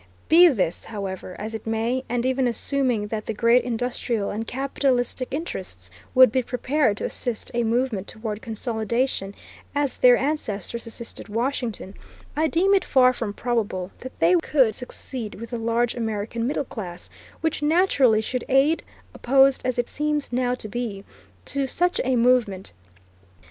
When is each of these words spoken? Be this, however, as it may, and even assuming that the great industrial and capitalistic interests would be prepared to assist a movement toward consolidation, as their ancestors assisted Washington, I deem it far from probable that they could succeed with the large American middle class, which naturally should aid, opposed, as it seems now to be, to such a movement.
Be 0.29 0.47
this, 0.47 0.85
however, 0.85 1.35
as 1.37 1.53
it 1.53 1.67
may, 1.67 2.03
and 2.09 2.25
even 2.25 2.47
assuming 2.47 3.05
that 3.09 3.27
the 3.27 3.35
great 3.35 3.63
industrial 3.63 4.31
and 4.31 4.47
capitalistic 4.47 5.27
interests 5.29 5.91
would 6.15 6.31
be 6.31 6.41
prepared 6.41 6.97
to 6.97 7.05
assist 7.05 7.51
a 7.53 7.63
movement 7.63 8.07
toward 8.07 8.41
consolidation, 8.41 9.35
as 9.75 9.99
their 9.99 10.17
ancestors 10.17 10.87
assisted 10.87 11.29
Washington, 11.29 11.93
I 12.35 12.47
deem 12.47 12.73
it 12.73 12.83
far 12.83 13.13
from 13.13 13.33
probable 13.35 13.91
that 13.99 14.17
they 14.19 14.33
could 14.41 14.73
succeed 14.73 15.35
with 15.35 15.51
the 15.51 15.59
large 15.59 15.93
American 15.93 16.47
middle 16.47 16.65
class, 16.65 17.07
which 17.41 17.61
naturally 17.61 18.21
should 18.21 18.43
aid, 18.49 18.81
opposed, 19.13 19.61
as 19.63 19.77
it 19.77 19.87
seems 19.87 20.33
now 20.33 20.55
to 20.55 20.67
be, 20.67 21.03
to 21.45 21.67
such 21.67 22.01
a 22.03 22.15
movement. 22.15 22.71